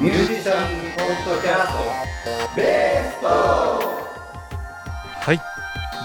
[0.00, 0.58] ミュージシャン
[0.94, 1.78] ポッドキャスト
[2.54, 3.80] ベーストは
[5.32, 5.40] い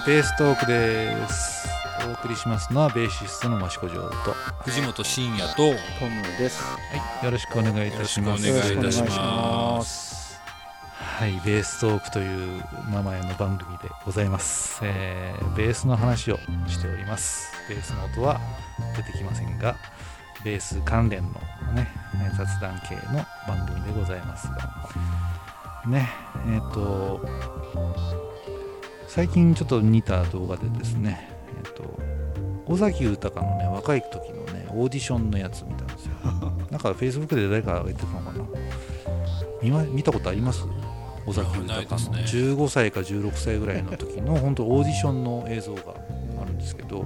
[0.04, 1.68] ベーストークです。
[2.08, 4.12] お送りしますのはベーシストの益子城とは
[4.64, 5.62] 藤本慎也とト
[6.06, 6.60] ムです。
[7.22, 8.44] いよろしくお願いいたします。
[8.48, 10.40] よろしくお願いいたします。
[10.96, 17.52] はいベーストークという名前の番組でございます、えーベースの話をしております。
[17.68, 18.40] ベースの音は
[18.96, 19.76] 出てきませんが
[20.44, 21.28] ベース関連の
[21.74, 21.86] ね
[22.22, 24.56] えー雑談系の番組でございますが。
[25.86, 26.08] ね
[26.48, 27.20] えっ、と
[29.06, 31.28] 最近ちょっと似た動画でですね
[31.64, 31.84] えっ、と
[32.66, 36.12] 尾崎豊のね若い時のねオーディションのやつ見たんですよ。
[36.70, 38.44] なんか Facebook で誰かが言ってたのかな。
[39.62, 40.64] 見ま見たことあります？
[41.26, 41.74] 尾崎豊の。
[41.74, 42.18] ないですね。
[42.54, 45.80] 15歳か16歳ぐらいの時の 本当オーディションの映像が
[46.42, 47.04] あるんですけど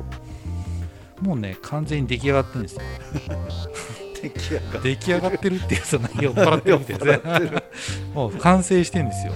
[1.21, 2.83] もうね完全に出来上がってるんですよ
[4.23, 7.63] 出来上が出来上がってるっていうと酔っ払ってるみたいですね。
[8.15, 9.33] もう完成してるんですよ。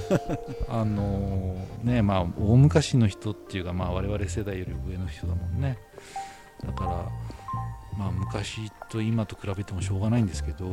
[0.69, 5.79] あのーねまあ大昔の人っていうかまあ我々世代より上の人だもんね。
[6.65, 6.91] だから
[7.99, 10.67] まあ昔と今と比べてもしょうがないんですけど、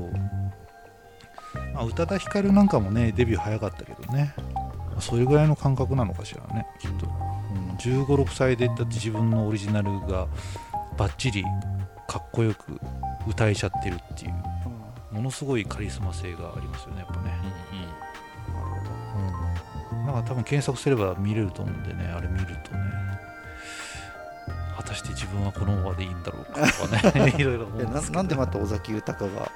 [1.73, 4.33] まあ、宇多田ヒカルなんかもねデビュー早かったけどね。
[4.37, 10.27] まあそれぐらいの感覚なのかしらねきっと、うん、1 5 6歳でだって自分のオリジナルが
[10.97, 11.43] バッチリ
[12.07, 12.79] かっこよく
[13.27, 14.33] 歌えちゃってるっていう。
[15.11, 17.33] ものすごいカリスマ性がありますよねやっぱね、
[19.91, 22.79] うん、なんか多分検索すれば見れると思うんでねあれ見るとね。
[24.77, 27.33] 果たして自分はこのままでいいんだろうかとかね。
[27.37, 28.17] いろいろ思うんえなですけど。
[28.17, 29.51] なんでまた尾崎豊が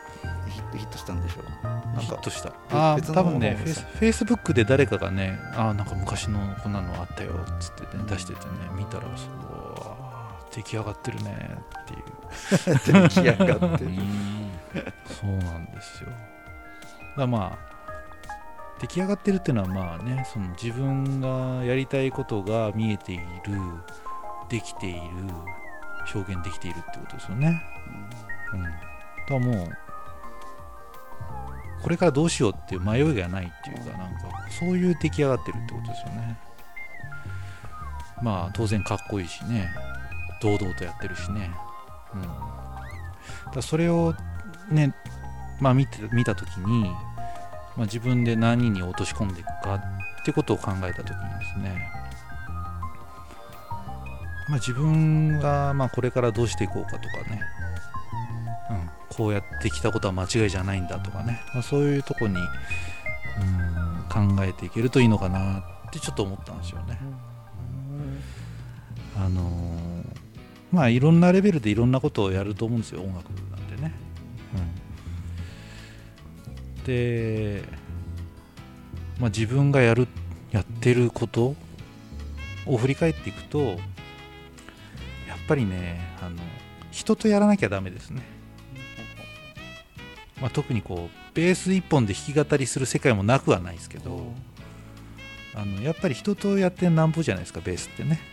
[0.50, 1.68] ヒットヒットしたんでしょう？
[1.68, 2.02] なんか。
[2.02, 2.50] ヒットした。
[2.50, 9.63] べあ多分ねフェイスフェイスブックで誰かがねあーなんか昔のこんなのあったよっつって、ね、出しててね見たらそう
[10.54, 14.52] 出来上がってるねっていう 出来上がってうん
[15.06, 16.10] そうなんですよ。
[17.18, 17.74] だまあ
[18.80, 23.24] 出来上がってるっていうのはまあねその自分がやりたいことが見えている
[24.50, 25.00] できている
[26.14, 27.62] 表現できているってことですよね。
[28.54, 28.76] うん、だか
[29.30, 29.78] らもう
[31.82, 36.38] これからどうしようっていう迷いがないっていうかなんかそういう出来上がってるってことですよね。
[38.22, 39.70] まあ当然かっこいいしね
[40.44, 41.52] 堂々とやってるしね。
[42.14, 44.14] うん、だそれを
[44.70, 44.94] ね、
[45.62, 46.84] まあ見て見たときに、
[47.78, 51.90] まあ、自分で何に落とし込んでいくかってことを考えたときにですね、
[54.50, 57.42] まあ、自分がまあこれからどうしていこうかとかね、
[58.70, 62.40] うん、こうやってきたことは間違いじゃないんだとかね、まあ、そういうとこにう
[64.30, 67.00] ん考えていけるといいのかなってちょっと思ったんですよね。
[69.16, 69.83] あのー
[70.74, 73.94] まあいろんなレベルでいろんなことをやると思うんですよ音楽なんてね。
[76.78, 77.64] うん、で、
[79.20, 80.08] まあ、自分がやる
[80.52, 81.56] やってること
[82.66, 83.78] を振り返っていくとやっ
[85.48, 86.38] ぱりねあの
[86.92, 88.24] 人とやらなきゃダメですね。
[90.42, 94.34] まあ、特にこうベース一本で弾き語りする世界もなくはないですけど
[95.56, 98.33] あのやっぱり人とやってなんぼじゃないですかベースってね。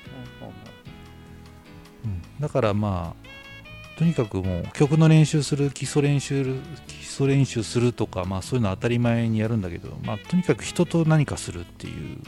[2.40, 12.18] うんだからまあとにかくもう曲の練習する基礎練習基礎練習するとか、まあ、そういうの当たり前にやるんだけど、まあ、とにかく人と何かするっていう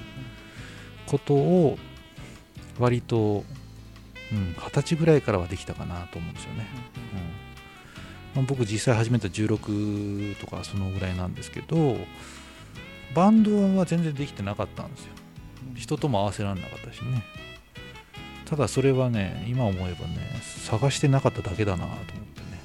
[1.06, 1.78] ことを
[2.78, 3.44] 割と
[4.32, 6.66] うん二十歳ぐらいからはできたかなと思うんですよね。
[8.34, 11.96] うんまあ、僕実際始めた16とかそのぐらいなんですけど
[13.14, 15.12] バンドは全然できてなかったんですよ。
[15.74, 17.22] 人とも合わせられなかったしね。
[18.52, 22.60] ただそれはね今思えばね探してなかっただけだなと思ってね。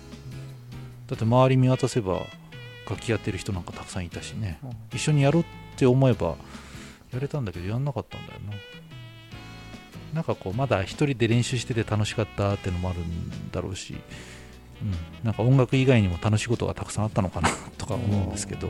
[1.07, 2.25] だって周り見渡せば
[2.89, 4.59] 楽器やってる人なんかたくさんいたしね。
[4.93, 5.45] 一緒にやろうっ
[5.77, 6.35] て思えば
[7.13, 8.53] やれたんだけどやんなかったんだよな。
[10.13, 13.95] なんかこうまだ一人で練習してて楽しかったってのもあるんだろうし、
[14.81, 14.91] うん、
[15.23, 17.47] なんか音楽以外にも楽しいことがたくさんあったのかな
[17.77, 18.69] とか思うんですけど、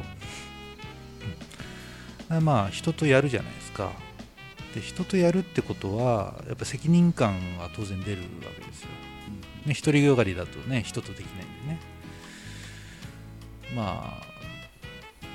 [2.29, 3.89] うん、まあ人とやるじゃないですか
[4.75, 8.27] で人とやるってことはやっぱ責任感は当然出るわ
[8.59, 8.89] けですよ、
[9.65, 11.79] ね、一人よがりだとね人とできないんでね。
[13.75, 14.27] まあ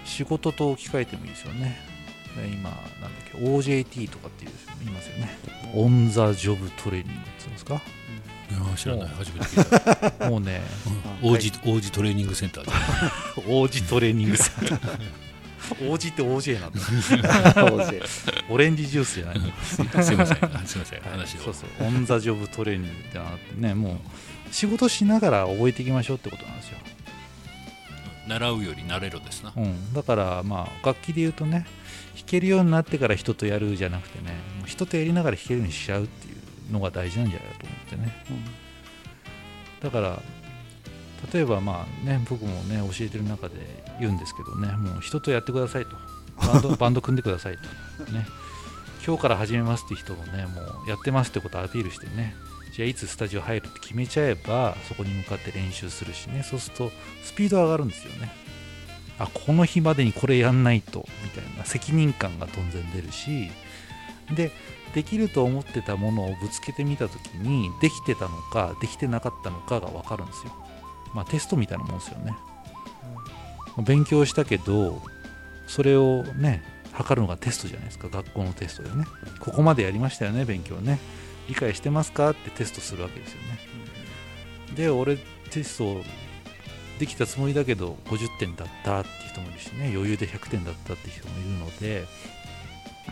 [0.05, 1.79] 仕事と置き換えてもいいですよね。
[2.37, 4.47] で今なんだっけ OJT とかって
[4.81, 5.37] 言いますよね。
[5.75, 7.75] オン・ザ・ジョブ・トレーニングっていうんですか？
[7.75, 7.79] い
[8.71, 9.09] や知らない。
[9.09, 10.29] 初めて聞いた。
[10.31, 10.61] もうね。
[11.23, 12.65] 王子王子トレーニングセンター。
[12.65, 12.71] で
[13.49, 14.99] 王子トレーニングセンター
[15.89, 16.81] 王子って OJ なんだ
[18.49, 20.45] オレンジジュースじゃないのすいません。
[20.45, 21.01] あすいません。
[21.01, 21.41] 話を。
[21.41, 21.69] そうそう。
[21.87, 23.95] オン・ザ・ジョブ・トレーニングってのがあってねも
[24.51, 26.79] う仕事しながら覚えていきましょうってことなんですよ。
[28.29, 31.67] 何習うより慣れろですな、うん、だからまあ楽器で言うとね
[32.15, 36.33] 弾けるようになってから人とやるじゃなくてねもう人とやりながら弾けるようにしちゃうってい
[36.71, 38.25] うのが大事なんじゃないかと思ってね。
[39.83, 40.23] だから
[41.33, 43.55] 例えばまあね僕もね教えてる中で
[44.01, 45.97] 言うんですけどねもう人とやってくださいと。
[46.47, 47.59] バンド バンド組んでください
[47.99, 48.13] と。
[48.13, 48.27] ね。
[49.07, 52.35] 今日から始めますって人もねもうやってますってことをアピールしてね。
[52.73, 56.43] じゃあいつスタジオ入るって決めちゃえばそこに向かって練習するしね。
[56.43, 56.93] そうすると
[57.23, 58.33] スピード上がるんですよね。
[59.19, 61.07] あこの日までにこれやんないと。
[61.23, 61.65] みたいな。
[61.65, 63.51] 責任感が当然出るし。
[64.35, 64.53] で
[64.95, 70.53] できると思ってたものをぶつけてみた時にできてたのかできてなかったのかが分かるんですよ。
[71.15, 72.35] まあテストみたいなもんですよね
[73.79, 75.03] 勉強したけど
[75.67, 78.09] それをね測るのがテストじゃないですか。
[78.09, 79.07] 学校のテストでね。
[79.41, 80.99] ここまでやりましたよね勉強ね。
[81.49, 83.59] 理解してますかってテストするわけですよね。
[84.77, 85.17] で俺
[85.51, 86.03] テスト
[86.99, 89.91] できたつもりだけど50点だったって人もいるしね。
[89.95, 92.05] 余裕で100点だったって人もいるので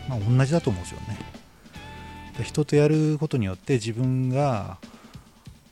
[0.09, 1.19] まあ同じだと思うんですよね。
[2.45, 4.79] 人とやることによって自分が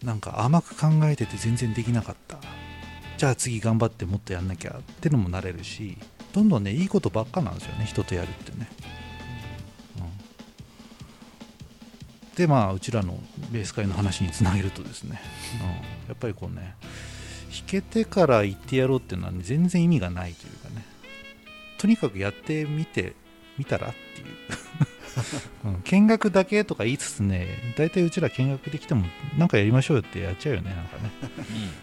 [0.02, 2.38] なんか甘く考えてて全然できなかった。
[3.19, 5.99] じゃあ次頑張ってもっとやんなきゃってのもなれるし
[6.32, 8.69] どんどんねいいことばっかなんですよね人とやるってね、
[9.99, 10.00] う
[12.32, 13.19] ん、でまあうちらの
[13.50, 15.20] ベース会の話につなげるとですね、
[15.61, 16.76] うん、やっぱりこうね
[17.50, 20.85] 弾けてから言ってやろうっていうのは、ね、全然意味がないというかね。
[21.79, 23.15] とにかくやってみて
[23.56, 24.29] みたらっていう。
[25.65, 29.05] うん、見学だけとか言いつつね大体うちら見学できても
[29.37, 31.11] なんかやりましょうよってやっちゃうよねなんかね。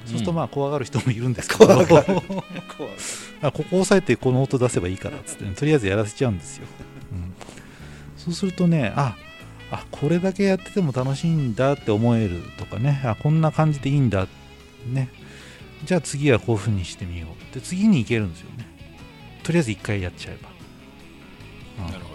[0.06, 1.72] そうするとまあ怖がる人もいるんですけど、
[3.42, 6.68] あここ押さえてこの音出せばいいからっつって、ね、とりあえずやらせちゃうんですよ、
[7.12, 7.34] うん、
[8.18, 9.16] そうするとねあ
[9.72, 14.28] あこれだけやってても楽しいんだって思えるとかねあこんな感じでいいんだ
[14.88, 15.10] ね。
[15.84, 18.68] じゃあ次はこういう風にしてみようで次に行けるんですよね。
[19.44, 20.50] とりあえず1回やっちゃえば、
[21.86, 21.92] うん。
[21.92, 22.15] なるほ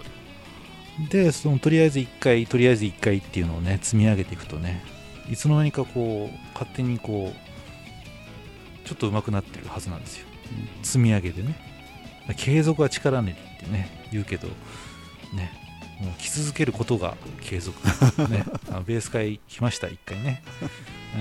[1.09, 4.83] でそのとりあえず1回とりあえず1回っていうのをね積み上げていくとね
[5.29, 10.25] いつの間にかこう勝手にこうちょっと上手くなってるはずなんですよ、
[10.83, 11.55] 積み上げてね。
[12.35, 14.47] 継続は力ねりってね言うけど
[15.33, 15.51] ね
[16.01, 17.79] もう来続けることが継続。
[18.29, 20.43] ね あのベース会来ました1回ね、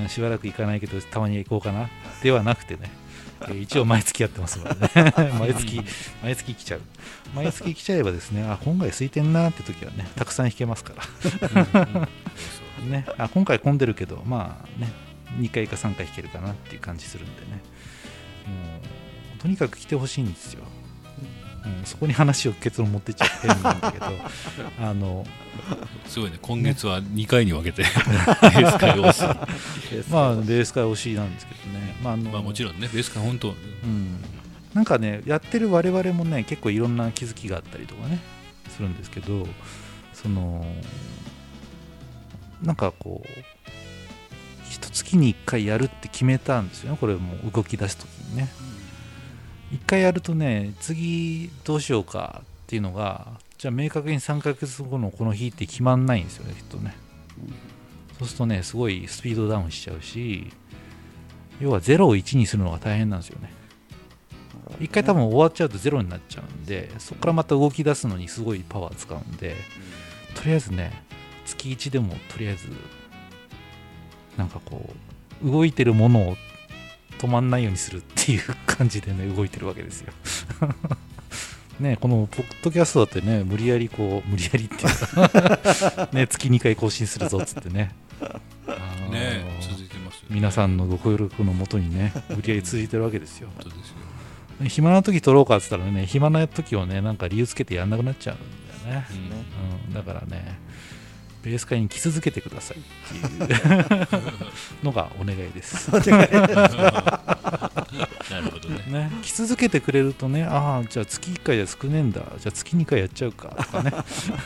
[0.02, 1.88] うんしばらく行かないけどたまに行こうかな。
[2.22, 2.80] ではなくてね。
[2.84, 3.09] えー
[3.60, 5.14] 一応毎月やってますのでね。
[5.38, 5.80] 毎月
[6.22, 6.80] 毎月来ちゃう。
[7.34, 12.08] 毎月来ちゃえばですねあ今回空いてんなって時はねたくさん弾けますから。
[12.80, 14.90] ね、あ今回混んでるけど、まあね、
[15.38, 17.48] 2回か3回弾けるかなっていう感じするんでね、
[18.46, 18.78] も
[19.36, 20.64] うとにかく来てほしいんですよ。
[21.64, 24.06] うん、そこに話を結論持ってっちゃって変なんだけど、
[24.80, 25.26] あの
[26.06, 26.38] すごいね。
[26.40, 29.22] 今月は2回に分けて ベース会をし
[30.10, 33.52] まあ、ベース会推しなんですけどね、まああのまあもちろんねベース会本当う
[33.86, 34.18] ん、
[34.74, 38.20] なんかね、やってる我々もね、結構いろんな気づきがあったりとかね、
[38.68, 39.46] するんですけど、
[40.12, 40.64] その、
[42.62, 43.28] なんかこう、
[44.70, 48.48] 一月に一回やるって決めたんですよね、これもう動き出すときにね。
[49.72, 56.94] 一回やるとね、次どうしようかっていうのが、じゃあ明確に3ヶ月後のこの日って決まんないんですよね、きっとね。
[58.18, 60.52] そうするとね、すごいスピードダウンしちゃうし、
[61.60, 63.52] 要は0を1にするのが大変なんですよね。
[64.80, 69.56] 一回多分終わっちゃうとゼロになっちゃうんで、そこからまた動き出すのにすごいパワー使うんで、
[70.34, 71.02] とりあえずね、
[71.44, 72.68] 月1でもとりあえず、
[74.36, 74.90] なんかこ
[75.44, 76.36] う、動いてるものを
[77.20, 80.12] 止まんないようにするっていう感じでね、動いてるわけですよ。
[81.78, 87.94] ね、このポッドキャストだってね、無理やりこう、無理やりっていうか、 ね、月2回更新するぞっつってね。
[89.10, 93.48] ね続いてますよね皆さんのご協力のもとにね、無理やり続いてるわけですよ。
[94.66, 99.06] 暇な時撮ろうかって言ったらね、暇な時をね、なんか理由つけてやんなくなっちゃうんだよね。
[99.88, 100.58] うん、だからね、
[101.42, 102.80] ベース会に来続けてくださいっ
[103.48, 103.60] ていう。
[104.82, 105.90] のがお願いです。
[108.30, 108.84] なるほどね。
[108.86, 113.48] ね、来続けてくれるとね、ああ、じゃあ月1回じゃ少ねえんだ、じゃあ月2回やっちゃうか。
[113.48, 113.92] とかね、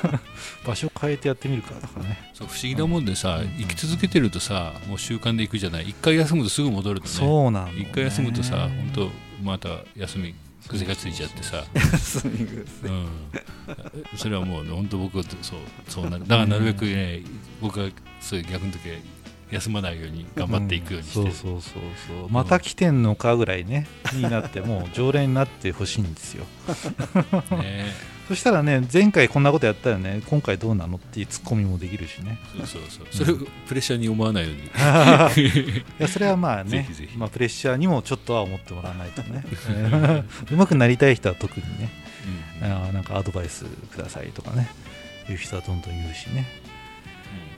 [0.66, 1.74] 場所変えてやってみるか。
[1.74, 5.90] とかね、そう不思議なもんでさ生き続けてるとさもう習慣でいくじゃない。
[5.90, 7.12] 一回休むとすぐ戻るとね。
[7.12, 7.72] そうなね。
[7.76, 9.10] 一回休むとさ本当
[9.42, 10.34] また休み
[10.68, 11.64] 癖がついちゃってさ。
[12.84, 13.08] うん。
[14.16, 17.22] それはもうね本当僕はそうそうなるだからなるべくね
[17.60, 17.88] 僕は
[18.20, 18.96] そういう逆の時は
[19.50, 21.14] 休まないように頑張っていくようにして。
[21.14, 22.28] そうそうそうそう。
[22.30, 26.44] また来てんのかぐらいねになってもう常連になってほしいんですよ。
[27.58, 30.22] ねそしたらね前回こんなことやったよね。
[30.26, 32.38] 今回どうなのっていうツッコミもできるしね。
[32.58, 33.06] そうそうそう。
[33.10, 33.36] それを
[33.68, 34.62] プレッシャーに思わないように。
[34.66, 37.18] いやそれはまあねぜひぜひ。
[37.18, 39.44] まあ、プレッシャーにもちょっとは思ってもらわないとね。
[40.50, 41.90] うまくなりたい人は特にね
[42.62, 44.68] うんあーなんかアドバイスくださいとかね。
[45.32, 46.46] いう人はどんどん言うしね、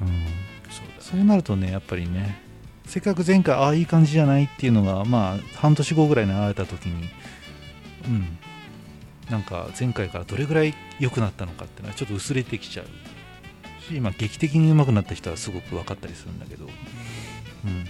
[0.00, 0.08] うん、
[0.70, 2.38] そうだそうなるとねやっぱりね
[2.86, 7.08] せっかく前回ああいい感じじゃないっていうのがまあ半年後ぐらいに会えた時に
[8.06, 8.38] うん
[9.30, 12.86] なんか前回からどれぐらい良くなったのかっていうのはちょっと薄れてきちゃう。
[13.86, 16.68] し、まあ、劇的に上手くなった人はすごく分かったりするんだけど、う
[17.68, 17.84] ん、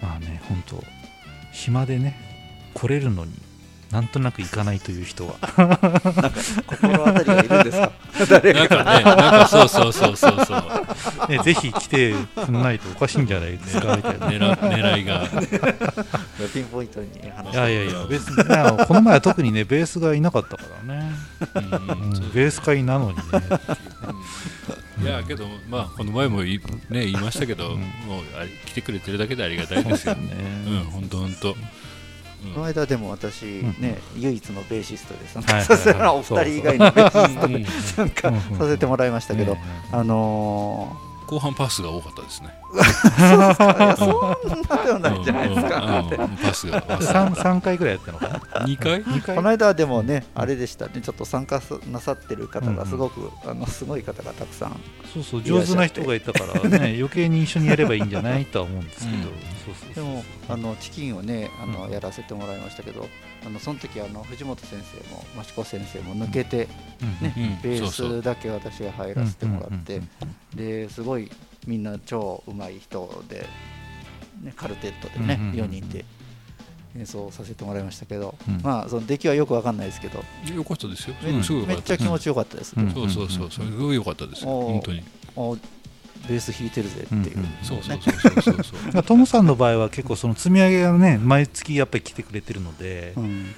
[0.00, 0.82] まあね本当
[1.52, 2.16] 暇でね
[2.74, 3.32] 来れるのに
[3.92, 5.34] なんとなく行かないという人は。
[6.66, 7.92] 心当たりがいるんですか？
[8.40, 8.76] 誰なんか。
[8.84, 10.62] かねなんかそうそうそうそうそう。
[11.30, 14.26] ね、ぜひ来てくんないとおかしいんじゃないですかみたいな。
[14.56, 15.28] 狙狙いが。
[16.52, 21.12] ピンポイントに話いやいやいや、ベースいやこの前は特にね、ベースがいなかったからね、
[21.54, 23.22] うんベース会なのにね、
[25.02, 26.58] いやけどまあこの前もい
[26.90, 27.80] ね言いましたけど、うん。
[27.80, 30.14] もうあれ来てくれてるだけでありがたいですよ。
[30.14, 30.30] ね。
[30.66, 31.56] うん本当本当。
[32.54, 33.74] この間でも私ん。
[33.78, 40.96] ね唯一のベーシストで参はい加させたらお二人以外のベーシストでうん参加うんさせてもらいましたけどねあの
[41.26, 42.48] 後半パスが多かったですね。
[42.72, 46.04] そんなではないんじゃないですか。
[46.42, 49.04] パスが三三回ぐらいやったのかな、二回？
[49.06, 49.36] 二回。
[49.36, 51.00] この間はでもねあれでしたね。
[51.02, 51.60] ちょっと参加
[51.90, 54.80] なさってる方がすごくあのすごい方がたくさん
[55.12, 59.22] そうそう、上手な人がいたからね、 余計に一緒にやればいいんじゃないとは思うんですけど、うん。
[59.22, 59.30] そう
[59.74, 61.92] そうそうでもあのチキンをねあのうん。
[61.92, 63.06] やらせてもらいましたけど
[63.46, 66.68] あのその時あの藤本先生も益子先生も抜けて
[67.02, 67.26] うん。
[67.26, 67.70] ねうん。
[67.70, 70.08] ベそうそうースだけ私が入らせてもらってうん。
[70.56, 71.30] ですごい
[71.66, 73.46] みんな超うまい人で、
[74.42, 75.64] ね、カルテットでねうんうんうんうん。
[75.66, 76.04] 4人で
[76.96, 78.60] 演奏させてもらいましたけど、うん。
[78.62, 80.22] まあその出来はよくわかんないですけど、
[80.54, 81.16] よかったですよ。
[81.22, 82.22] めすごいめっちゃ気持ち。
[82.22, 82.90] ちよかったです、うん。
[82.92, 83.50] そうそうそう。
[83.50, 85.02] すごい良かったです本当に。
[85.36, 85.56] お
[86.28, 87.48] ベース弾いてるぜっていう、うんうん。
[87.62, 88.84] そうそうそうそうそうそう。
[88.86, 93.54] だからトムさんの場合は結構その積み上げがね毎月やっぱり来てくれてるので、うん。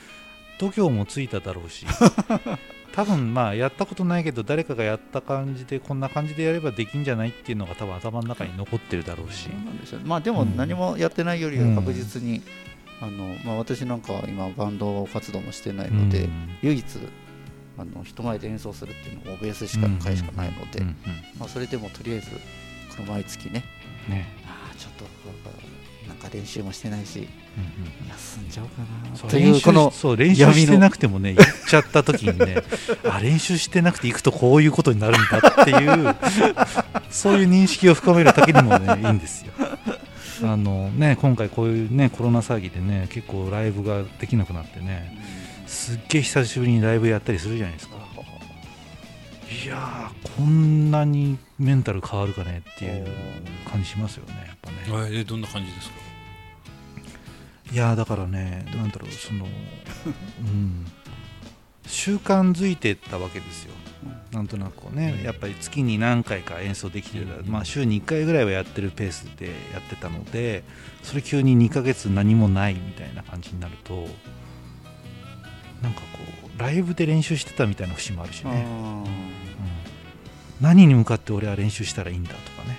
[0.58, 1.84] 度胸もついただろうし
[2.94, 9.48] 多分まあやったことないけど誰かがやった感じでこんな感じでやればできんじゃないっていうのが多分頭の中に残ってるだろうし。
[9.80, 10.00] ですよ。
[10.04, 12.40] まあでも何もやってないよりは確実に、
[13.00, 16.28] あのまあ、私なんかは今バンド活動もしてないので、
[16.62, 16.84] 唯一
[17.76, 20.96] あの人前で演奏するっていうのもベースしかの回しかないので、うんうん。
[21.36, 22.30] まあ、それでもとりあえず
[22.96, 23.64] この毎月ね。
[24.08, 24.28] ね
[24.78, 25.04] ちょっと
[26.08, 28.08] なんか練習もしてないしうんうん。
[28.08, 29.16] 休んじゃおうかな。
[29.16, 32.62] そうというこのそう練習してなくてもね行っちゃった時にね
[33.08, 36.16] あ練習してなくて行くとこういうことになるんだっていう
[37.10, 39.52] そういう認識を深めるだけにもねいいんですよ。
[40.42, 45.16] あのね今回こういうねコロナ騒ぎでね結構ライブができなくなってね
[45.66, 47.94] すっげえ久しぶりにライブやったりするじゃないですか
[49.62, 53.06] いやーこんなにメンタル変わるかねっていう
[53.70, 55.08] 感じしますよねやっぱね。
[55.12, 55.94] えどんな感じですか？
[57.72, 59.46] いやーだからねなんだろうその
[60.40, 60.86] うん。
[61.86, 63.72] 習慣づいてったわけですよ。
[64.32, 70.64] なんとなくねやっぱり月に何回か演奏できてる、まあ、週に1回ぐらいはやってるペースでやってたので
[71.02, 74.08] それ急に2ヶ月何もないみたいな感じになると
[75.82, 79.04] なんかこうライブで練習してたみたいな節もあるしね、うん。
[80.60, 82.78] 何に向かって俺は練習したらいいんだとかね。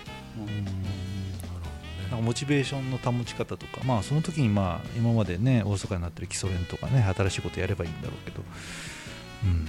[2.10, 8.44] なんかモチベーションの保ち方とか、まあ、その時にまあ今までね大阪になってる基礎練とかね新しいことやればいいんだろうけど、
[9.44, 9.67] うん、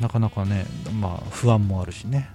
[0.00, 0.66] なかなかね、
[1.00, 2.28] まあ、不安もあるしね。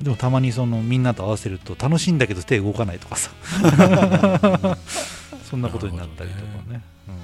[0.00, 3.30] でもたまにそのみんなと合わせると楽しいんだけど手動かないとかさ。
[5.48, 6.82] そんなことになったりとかね。
[7.08, 7.14] うん、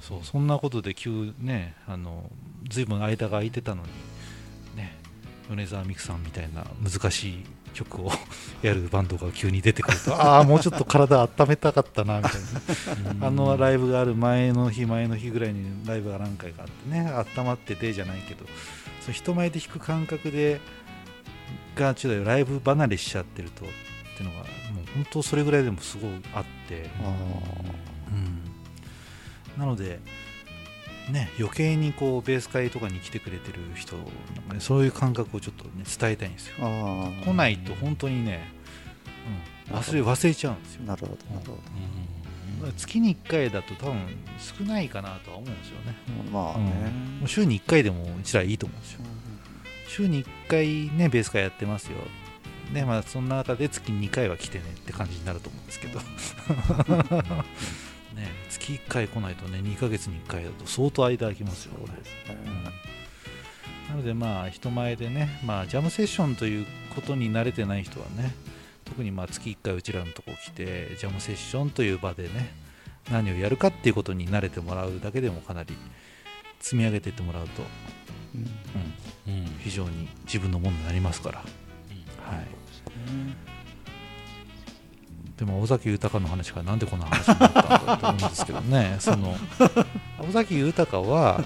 [0.00, 2.30] そうそんなことで急ねあの
[2.68, 3.88] 随分間が空いてたのに
[4.76, 4.96] ね
[5.48, 8.10] 米沢美久さんみたいな難しい曲を
[8.62, 12.32] やるバンドが急に出てくると ああもうちょっと体温めたかったなみたい
[13.18, 13.26] な。
[13.28, 18.46] あのライブがある前の日前の日ぐらいにライブが何回かあってね温まっててじゃないけど
[19.00, 20.60] そう人前で弾く感覚で
[21.74, 23.68] がちょっとライブ離れしちゃってるとっ
[24.16, 24.46] ていうのがもう
[24.94, 27.14] 本当それぐらいでもすごいあって、あうん、
[29.58, 30.00] なので
[31.10, 34.06] ね余計にこうベース会とかに来てくれてる人なん
[34.48, 36.54] かねそういう感覚をちょっとね伝えたいんですよ。
[36.58, 38.52] 来ないと本当にね、
[39.70, 40.84] うん、忘れ忘れちゃうんですよ。
[40.84, 41.58] なるほどなるほど。
[42.60, 43.98] だから月に1回だと多分
[44.38, 45.94] 少ないかなとは思うんですよね。
[46.32, 49.00] まあね、もう週に1回でもうちらいいと思うんですよ。
[49.88, 51.98] 週に1回ねベース会やってますよ。
[52.72, 56.00] ねまあそんな中で月に2回は来てねって感じになると思うんですけど
[58.14, 62.34] ね月1回来ないとね2ヶ月に1回だと相当間空きますよこれ。
[62.34, 62.64] うん。
[62.64, 62.70] な
[63.96, 68.34] のでまあ人前でね、まあ、ジャムセッションということに慣れてない人はね
[68.84, 72.54] 特にまあ月1回うちらのとこ来てジャムセッションという場でね
[73.10, 75.76] 何をやるかっていうことに慣れてもらうだけでもかなり
[76.60, 77.62] 積み上げていってもらうと、
[78.34, 79.46] うん、うん。
[79.64, 81.46] 非常に自分のものになりますから、はい、
[85.38, 88.96] でも尾崎豊の話からなんでこんな話になったんだと思うんですけどね。
[89.00, 89.36] その
[90.20, 91.42] 尾崎豊は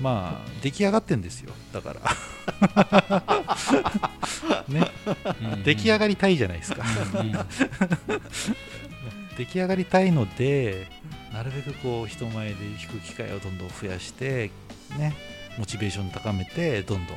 [0.00, 1.52] まあ出来上がってんですよ。
[1.72, 2.00] だから。
[4.68, 4.90] ね。
[5.52, 6.84] うん出来上がりたいじゃないですか。
[7.20, 7.32] うん。
[9.36, 10.88] 出来上がりたいので
[11.32, 14.50] なるべくこう人前で弾く機会をどんどん増やして
[14.98, 15.14] ね。
[15.58, 17.16] モチベーション高めてどんどん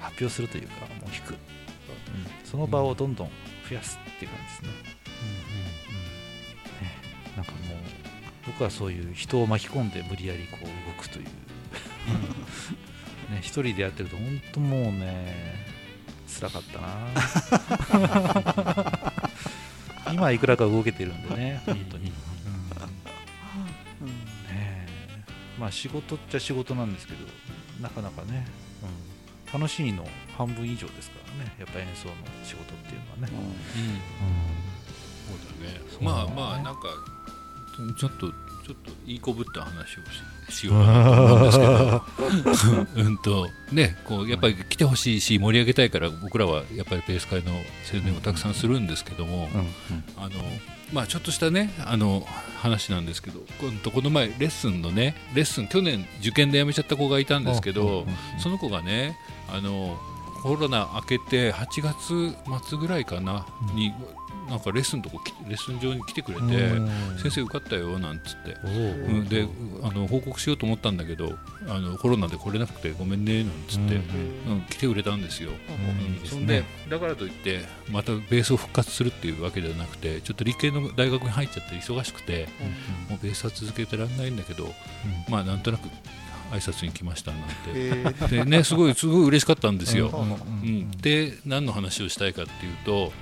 [0.00, 1.38] 発表するというかもう弾く、うん。
[2.44, 3.30] その場をどんどん
[3.68, 4.72] 増やすっていう感じですね,、う
[5.92, 5.94] ん
[6.86, 6.92] ね
[7.36, 7.60] なんかもう
[8.46, 10.70] 僕はそういう人を巻き込んで無理やりこう動
[11.02, 11.24] くという。
[13.30, 15.66] ね一人でやってると本当もうね
[16.28, 17.08] 辛かったな。
[20.12, 22.12] 今はいくらか動けてるんでね本当に、
[24.00, 24.06] うん。
[24.06, 24.12] ね
[24.52, 24.86] え。
[25.58, 27.18] まあ仕事っちゃ仕事なんですけど
[27.80, 28.46] なかなかね、
[29.54, 30.06] うん、楽しいの
[30.38, 32.14] 半分以上ですからねやっぱ演奏の
[32.44, 33.28] 仕事っていうのはね、
[35.28, 35.80] そうだね。
[35.90, 36.16] そうだね。
[36.16, 36.88] まあまあなんか
[37.98, 38.32] ちょっと
[38.66, 42.86] ちょっといいこぶった話をししようかなと思うんですけど。
[43.02, 47.52] うんとねこうやっぱり来てほしいし盛り上げたいから僕らはやっぱりベース会の
[47.84, 49.48] 宣伝をたくさんするんですけども、
[50.16, 50.30] あの
[50.92, 52.26] まあちょっとしたねあの
[52.60, 58.06] 話なんですけどこのこの前レッスンのねレッスン去年受験で辞めちゃった子がいたんですけど、
[58.38, 59.16] その子がね
[59.48, 59.98] あの
[60.46, 63.92] コロナ明けて8月末ぐらいかな、に
[64.48, 66.88] なんかレッスンのとこ来レッスン場に来てくれて、うん。
[67.18, 68.50] 先生受かったよなんつって、
[69.28, 69.48] で
[69.82, 71.36] あの報告しようと思ったんだけど
[71.66, 73.98] あのコロナで来れなくてごめんねなんつって、う
[74.48, 74.60] んうん。
[74.70, 75.50] 来てくれたんですよ。
[76.24, 76.66] そんでね。
[76.88, 82.46] だからといってまたベースを復活するっていうわけではなくてちょっと理系の大学に入っちゃって忙しくて
[83.10, 84.72] もうベースは続けてらんないんだけど
[85.28, 85.88] まあなんとなく
[86.50, 87.50] 挨拶に来ましたなんて。
[87.74, 87.90] え。
[88.04, 90.08] ーでねすごいすごい嬉しかったんですよ。
[90.08, 90.22] うん。
[90.22, 90.32] うん。
[90.32, 93.12] うん、で何の話をしたいかっていうと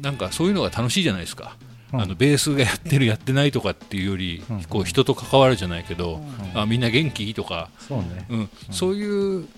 [0.00, 1.56] なんかそういうのが楽しいじゃないですか、
[1.92, 2.00] うん。
[2.00, 4.64] あのベースがやってるやってないとかっていうより、うん。
[4.64, 6.20] こう人と関わるじゃないけど、
[6.54, 6.60] うん。
[6.60, 7.32] あみんな元気？
[7.34, 8.00] とか、そう
[8.36, 8.48] ん。
[8.70, 9.48] そういう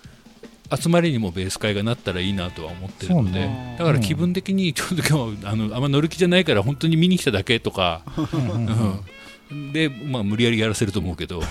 [0.74, 9.00] 集まりにもベース会がなったらいいなとは思ってるので、だから気分的にちょっと今日あのあんま乗る気じゃないから本当に見に来ただけとか、うん
[9.72, 11.40] で、まあ、無理やりやらせると思うけど。
[11.40, 11.46] う ん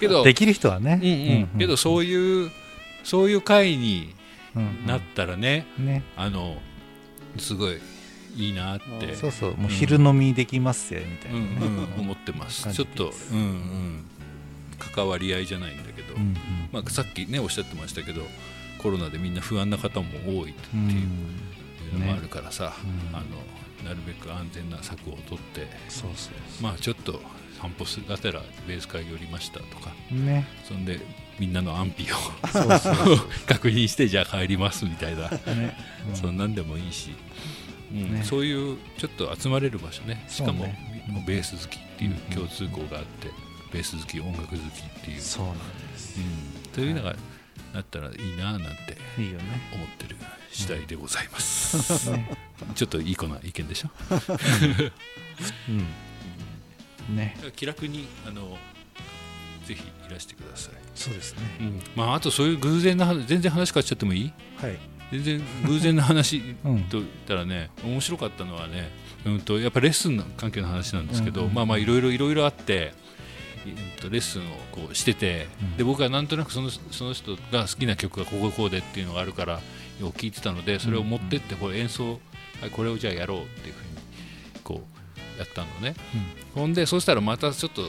[0.00, 1.00] けどできる人はね。
[1.02, 1.58] うんうん。
[1.58, 2.50] けどそういう
[3.04, 4.14] そういう会に
[4.54, 6.02] うんなったらね、ね。
[6.16, 6.56] あの
[7.38, 7.78] すごい
[8.36, 9.56] いいなって、そうそう。
[9.56, 11.66] もう昼飲みできますよみたいなうんね
[11.96, 12.72] うん、思ってます。
[12.72, 14.04] ちょっとうんうん、
[14.78, 16.36] 関わり合いじゃないんだけど、うんうん。
[16.72, 18.22] まあ、さっきねおっしゃってましたけど
[18.78, 20.08] コロナでみんな不安な方も
[20.40, 20.90] 多いってうん。
[20.90, 20.94] い
[21.96, 22.74] うのもあるからさ、
[23.10, 23.16] うん。
[23.16, 23.26] あの
[23.86, 27.20] なるべく安全な策を取ってそうそうまあちょっと
[27.60, 30.46] 散歩すがてらベース会寄りましたとかね。
[30.64, 31.00] そんで
[31.38, 32.16] みんなの安否を
[32.52, 35.76] そうそう 確認してじゃあ帰りますみたいな、ね。
[36.08, 36.16] うん。
[36.16, 37.14] そんなんでもいいし、
[37.92, 38.14] うん。
[38.14, 38.24] ね。
[38.24, 40.24] そういうちょっと集まれる場所ね。
[40.28, 43.30] しかもねもうベース好きっていううん共通項があって、
[43.72, 44.60] ベース好き音楽好きっ
[45.04, 45.56] ていう、そうなん
[45.92, 46.18] です。
[46.18, 47.14] うん、というのが
[47.76, 49.44] なったらいいななんていいよね。
[49.72, 50.16] 思ってる
[50.50, 52.36] 次第でございます、ね
[52.74, 53.90] ちょっといい子な意見でしょ？
[55.68, 57.16] うん。
[57.16, 57.36] ね。
[57.54, 58.56] 気楽にあの
[59.66, 61.40] ぜひいらしてください、そうですね。
[61.60, 61.82] うん。
[61.94, 64.32] まあ、あとそういう偶然な話全然話変わっちゃってもいい？
[64.56, 64.78] はい。
[65.12, 66.84] 全然偶然な話うん。
[66.84, 68.90] と言ったらね面白かったのはね、
[69.26, 73.05] うん、とやっぱレッスンの関係の話なんですけど、うんうんまあまあいろいろいろいろあって、うん、
[74.00, 75.76] とレッスンをこうしてて、うん。
[75.76, 79.60] で僕はなんとなくそのその人が好きな曲がこここうでっていうのがあるから
[80.00, 82.20] よく聞いてたのでそれを持ってってこれ演奏、
[82.60, 83.88] はい、これをじゃあやろうっていうふうに
[84.62, 84.82] こ
[85.36, 85.94] うやったのね、
[86.54, 87.82] ほんでそしたらまたちょっと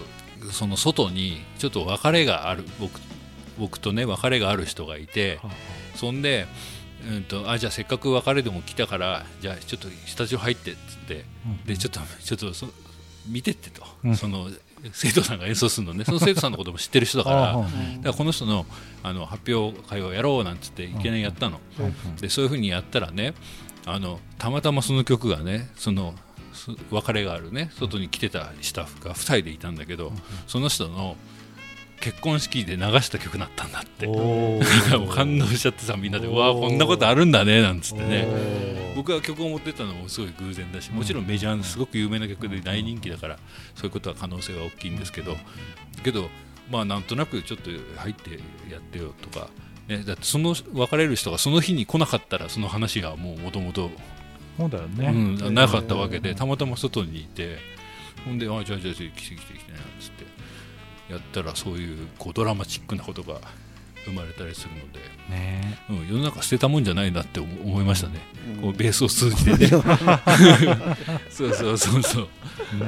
[0.51, 2.99] その外にちょっと別れがある僕
[3.57, 5.49] 僕とね別れがある人がいて、は
[5.95, 6.45] そんで、
[7.09, 12.67] うん、とあじゃあせっかく別れでも来たからじゃあちょっとスタジオ入ってっつってうんでちょっと ちょっとそ
[13.27, 14.15] 見てってと、うん。
[14.15, 14.49] その
[14.91, 16.03] 生徒さんが演奏するのね。
[16.05, 17.51] その生徒さんのことも知ってる人だから。
[17.51, 17.69] あだか
[18.03, 18.65] らこの人の
[19.03, 21.59] あの発表会をやろうなんつっていきなりやったの、
[22.19, 23.33] でそういうふうにやったらね
[23.85, 26.13] あのたまたまその曲がねその
[26.53, 30.11] す別れがあるね外に来てたスタッフが2人でいたんだけど、
[30.47, 31.15] その人の
[31.99, 34.07] 結婚式で流した曲だったんだって。
[35.13, 38.87] 感動しちゃってさみんなで「うわーこんなことあるんだね」なんつってね。
[38.95, 43.37] 僕が曲を持ってったのもすごい偶然だしもちろんメジャーのすごく有名な曲で大人気だから
[43.75, 45.37] そういうことは可能性は大きいんですけど
[46.03, 46.29] けど
[46.71, 48.31] まあなんとなくちょっと入って
[48.71, 49.49] やってよとか、
[49.87, 53.91] ね、だってその別れる人がその日に来なかったらその話がもうもともと
[54.57, 57.59] そうだよね、うんなかったわけでたまたま外にいて
[58.25, 60.25] ほんで「あじゃあじゃあ来て来て来て」なんつって
[61.09, 63.39] やったらそういうこうドラマチックなことが
[64.05, 65.79] 生まれたりするので、ね。
[65.89, 68.19] うん、世の中捨てたもんじゃないなって思思いましたね、
[68.55, 68.61] うん。
[68.61, 69.67] こうベースを通じてね。
[71.29, 72.27] そうそうそうそう、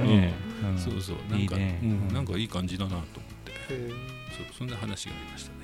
[0.05, 0.77] ねうん。
[0.77, 1.17] そうそう。
[1.29, 1.62] なんかうん。
[1.62, 1.65] う
[2.12, 2.13] ん。
[2.13, 3.05] なんかいい感じだなと思っ
[3.45, 3.73] て。
[3.73, 3.89] へ
[4.38, 5.59] そうそんな話がありました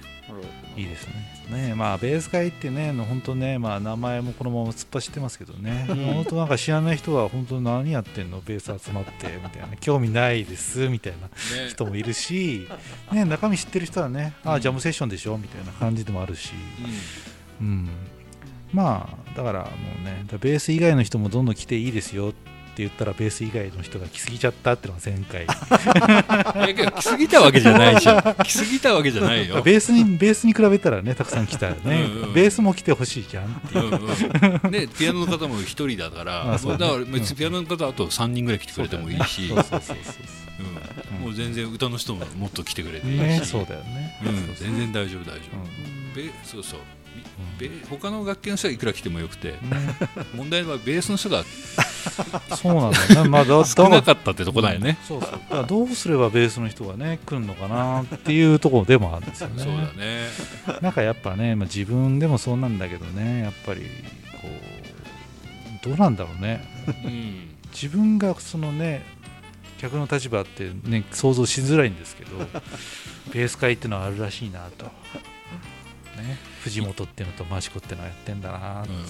[0.75, 1.07] いいです
[1.49, 1.67] ね。
[1.69, 8.41] ねまあベース会ってね、本当ね、まあ名前もこのまま突っ走ってますけどね、 うん本当なんか知らない人は本当何やってんの？
[8.41, 9.11] ベース集まって
[9.43, 11.69] みたいな、興味ないですみたいなね。
[11.69, 12.67] 人もいるし、
[13.13, 14.61] ね中身知ってる人はね、あうん。
[14.61, 15.37] ジャムセッションでしょ？
[15.37, 16.51] みたいな感じでもあるし、
[17.61, 17.89] うん、
[18.73, 19.67] まあだからも
[20.01, 25.45] うね、だからベース以外の人もどんどん来ていいですよって言ったらベース以外の人が来すぎちゃったってのが前回。
[25.45, 28.43] 来すぎたわけじゃないじゃん。
[28.43, 29.61] 来すぎたわけじゃないよ。
[29.63, 31.79] ベースにベースに比べたらねたくさん来たらね。
[31.85, 32.33] うんうん。
[32.33, 33.85] ベースも来てほしいじゃんっていう。
[33.85, 34.71] うんうん。
[34.71, 39.51] でピアノの方も一人だからあそうだから別にピアノの方あと3人ぐらい来てくれてもいいし
[41.21, 44.19] もう全然歌の人ももっと来てくれていいし、ねそうだよね。
[44.25, 45.39] うん、全然大丈夫大丈う
[46.13, 46.79] 夫、ベそうそう。
[46.79, 47.04] ベ
[47.89, 49.55] 他の楽器の人はいくら来てもよくて
[50.35, 51.43] 問題はベースの人が
[52.55, 53.29] そうなんだよね。
[53.29, 55.31] まあだ 少なだかったってとこだよね、そうそう。
[55.31, 59.63] だからどうすればベースの人がね来るのかなっていうところでもあるんですよね。
[59.63, 60.81] そうだね。
[60.81, 63.81] なんかやっぱね、まあ、自分でもそうなんだけどねやっぱり
[64.41, 64.47] こ
[65.83, 66.67] うどうなんだろうね。
[67.03, 67.49] うん。
[67.73, 69.03] 自分がそのね
[69.77, 72.37] 客の立場ってね想像しづらいんですけど
[73.33, 74.85] ベース会っていうのはあるらしいなと、
[76.15, 79.05] ね、藤本っていうのと益子っていうのはやってんだなっつって、うん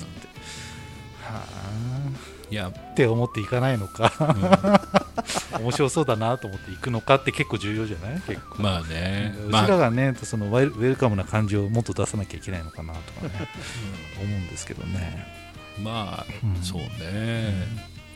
[1.25, 1.41] は
[2.51, 4.13] いや、あって思っていかないのか。
[5.57, 8.21] う 面白そうだなと思っていくのかって結構重要じゃない？
[8.21, 8.59] 結構。
[8.59, 9.33] ん、まあね。
[9.35, 13.49] うちまあ、らがね、そのウェルウェルカムな感じをもっと出さなきゃいけないのかなとかね。
[14.21, 15.25] 思うんですけどね、
[15.79, 16.63] まあ、うん。
[16.63, 16.87] そうね、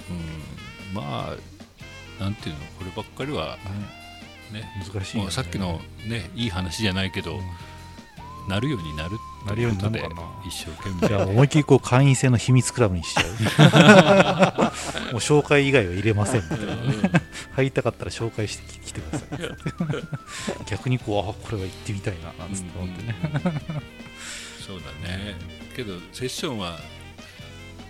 [0.09, 1.33] うん、ま
[2.19, 2.61] あなんていうの？
[2.77, 3.57] こればっかりは
[4.51, 4.69] ね。
[4.93, 7.41] 難しいよね、さっきのねいい話じゃないけど、うん
[8.47, 9.17] なるようになる。
[9.45, 10.15] なるようになるかな。
[10.45, 13.25] 一生懸じゃあ命思いっきりこう会員制の秘密クラブにしちゃう。
[15.13, 16.75] もう紹介以外は入れませんみたいな。
[17.55, 20.65] 入りたかったら紹介してき来てください。
[20.69, 23.15] 逆にこうあこれは行ってみたいななんつって思ってね、
[24.65, 25.35] そうだね。
[25.75, 26.79] けどセッションは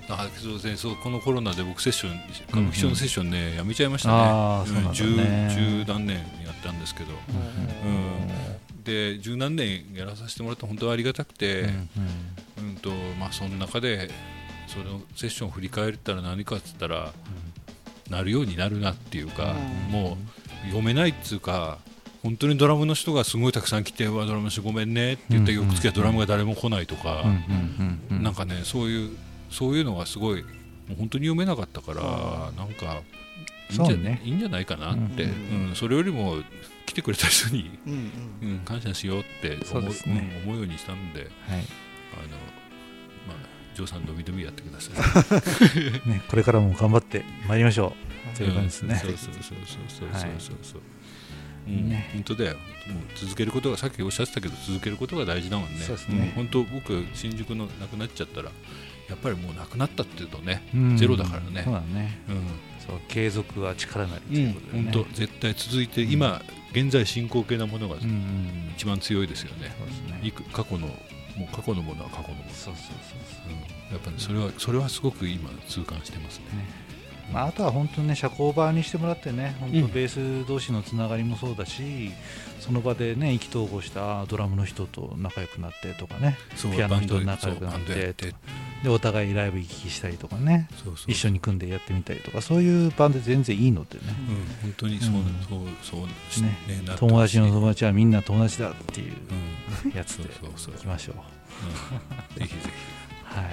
[0.10, 4.90] あそうですねそうこのコロナで僕セッション歌舞伎町のセッションね、やめちゃいましたね。
[4.94, 5.50] 十ね。
[5.86, 7.14] 十何年やったんですけど、
[8.90, 11.90] で十何年やらさせてもらって本当はありがたくて、うん
[12.70, 12.76] うん。
[12.78, 14.10] とまあ、その中で
[14.68, 17.14] そのセッションを振り返ったら何かっつったら、
[18.10, 19.54] なるようになるなっていうか、
[19.88, 19.92] うん。
[19.92, 20.18] も
[20.64, 21.78] う読めないっつうか
[22.22, 29.12] 本当にドラムの人がすごいたくさん来て「うわドラムの人ごめんね」って言ったうんうん翌月はドラムが誰も来ないとか、うんうんうんなんかねそういう
[29.50, 30.48] そういうのがすごいも
[30.92, 33.02] う本当に読めなかったからなんか
[33.72, 34.22] いいんじゃ,、ね。
[34.26, 35.30] いいんじゃないかなって、うう
[35.70, 35.76] んん。
[35.76, 36.44] それよりも来
[37.00, 41.22] てくれた人に、うんうんうん、感謝しようってそう思う,、うん思うようにしたんで。
[41.22, 41.30] はい
[42.12, 42.30] あの
[43.28, 46.10] まあジョーさんのびのびやってください。
[46.10, 47.96] ね、これからも頑張ってまいりましょ
[48.34, 49.56] うという感じですねうん、そうそうそうそう
[49.88, 50.80] そうそうそ
[51.68, 51.72] う。
[51.72, 52.56] んね本当だよ。
[52.56, 55.80] もう続けることがさっきおっしゃってたけど続けることが大事だもんね。
[56.10, 58.52] ねん本当僕新宿のなくなっちゃったら
[59.08, 62.36] やっぱりもうなくなったっていうとね、うんゼロだからねそうだねうん、
[62.86, 69.74] そう継続は力なりということでね、本当絶対続いて今現在進行形なものがうんうん一番強いですよね。
[69.78, 70.96] そうですねいく過去のも
[71.52, 72.50] う過去のものは過去のもの。
[72.52, 73.60] そうそうそううん
[73.94, 76.46] やっぱりそれはそれはすごく今痛感してますね。
[76.50, 76.66] そうね
[77.34, 79.88] まあ、あとは本当にね社交場にしてもらってね本うん。
[79.88, 80.08] 当ベー
[80.44, 82.12] ス同士のつながりもそうだし、
[82.60, 88.14] その場でね意気投合したあドラムの人と仲良くなってとかねそうピアノの人と仲良くなって
[88.84, 90.68] でお互いライブ行き来したりとかね
[91.08, 94.04] 一緒に組んでやってみたりとかそういう場で全然いいのでね。
[94.08, 95.24] うん、本当にそう、うん。
[95.48, 96.50] そうそうしね。
[96.68, 96.82] ね。
[96.98, 99.14] 友達の友達はみんな友達だっていう
[99.86, 99.92] うん。
[99.92, 100.76] やつでそうそうそう。
[100.76, 101.16] いきましょう。
[101.16, 102.48] うん。
[102.48, 102.70] ぜひぜ
[103.26, 103.46] はい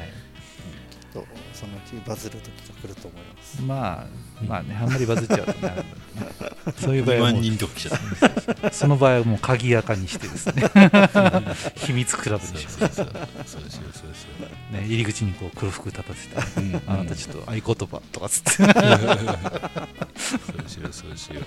[1.17, 3.63] とそのうちバズる時が来ると思います。
[3.63, 4.07] まあ
[4.47, 5.85] まあねあんまりバズっちゃうとね
[6.77, 8.71] そういうひ2万場合はもう。
[8.73, 10.63] その場合はもう鍵やかにしてですね。
[11.77, 13.01] 秘密クラブにします。
[14.73, 18.69] ね入り口にこう黒服立たせてう、うんあなたちょっと合言葉とかつってそう
[20.69, 21.41] しようそうしよ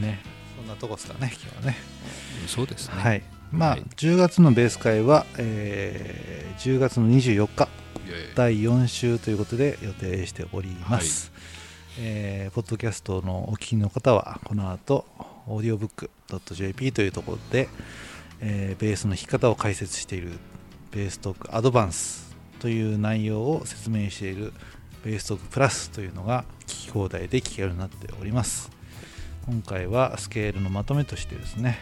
[0.00, 0.22] ね
[0.56, 1.76] そんなとこですかね今日はね
[2.46, 3.82] うそうですねはいまあ、はい。
[3.96, 7.68] 10月のベース会は、えー10月の24日
[8.36, 11.32] 第4週ということで予定しております、
[11.98, 15.04] えーポッドキャストのお聞きの方はこの後
[15.48, 17.68] audiobook.jp というところで、
[18.40, 20.30] えーベースの弾き方を解説している
[20.92, 24.52] ベーストークアドバンスという内容を説明している
[25.04, 28.70] ベーストークプラスというのが聞き放題で聞けるようになっております。
[29.46, 31.78] 今回はスケールのまとめとしてですね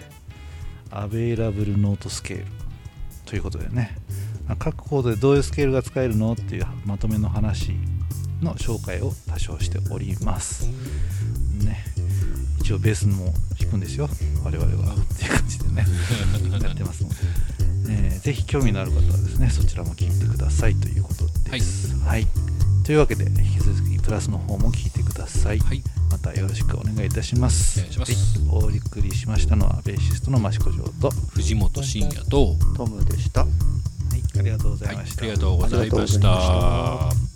[0.93, 2.47] アベイラブルノートスケール
[3.25, 3.97] ということでね
[4.47, 7.73] まあ各コードでどういうスケールが使えるのっていうまとめの話
[8.43, 10.67] の紹介を多少しております。
[11.65, 11.85] ね、
[12.61, 14.09] 一応ベースも弾くんですよ、
[14.45, 14.95] 我々は。
[14.95, 15.87] っていう感じでね、
[16.61, 17.15] やってますので、
[17.89, 21.97] えーぜひ興味のある方はですね、そちらも聞いてくださいということです。
[22.05, 22.27] はい。
[22.85, 25.59] というわけで、引き続きプラスの方も聞いてください。
[25.59, 27.81] はいまたよろしくお願いいたします。
[27.81, 33.47] お願いしますはい、お送りしましたのはベーシストの益子城と、は藤本慎也と、トムでしたい、
[34.39, 35.23] ありがとうござはいい、ました。
[35.23, 37.32] ありがとうございましありがとうございまた。